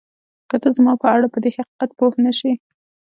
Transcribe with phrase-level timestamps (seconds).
[0.49, 2.51] که ته زما په اړه پدې حقیقت پوه نه شې